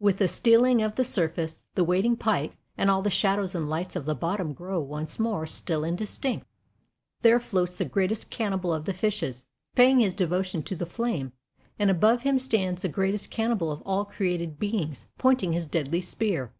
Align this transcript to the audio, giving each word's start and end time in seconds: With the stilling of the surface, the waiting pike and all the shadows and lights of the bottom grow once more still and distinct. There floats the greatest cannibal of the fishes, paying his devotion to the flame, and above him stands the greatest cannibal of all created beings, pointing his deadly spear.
With 0.00 0.18
the 0.18 0.26
stilling 0.26 0.82
of 0.82 0.96
the 0.96 1.04
surface, 1.04 1.62
the 1.76 1.84
waiting 1.84 2.16
pike 2.16 2.56
and 2.76 2.90
all 2.90 3.00
the 3.00 3.10
shadows 3.10 3.54
and 3.54 3.70
lights 3.70 3.94
of 3.94 4.06
the 4.06 4.14
bottom 4.16 4.52
grow 4.52 4.80
once 4.80 5.20
more 5.20 5.46
still 5.46 5.84
and 5.84 5.96
distinct. 5.96 6.48
There 7.22 7.38
floats 7.38 7.76
the 7.76 7.84
greatest 7.84 8.28
cannibal 8.28 8.74
of 8.74 8.86
the 8.86 8.92
fishes, 8.92 9.46
paying 9.76 10.00
his 10.00 10.14
devotion 10.14 10.64
to 10.64 10.74
the 10.74 10.84
flame, 10.84 11.32
and 11.78 11.92
above 11.92 12.22
him 12.22 12.40
stands 12.40 12.82
the 12.82 12.88
greatest 12.88 13.30
cannibal 13.30 13.70
of 13.70 13.80
all 13.82 14.04
created 14.04 14.58
beings, 14.58 15.06
pointing 15.16 15.52
his 15.52 15.64
deadly 15.64 16.00
spear. 16.00 16.52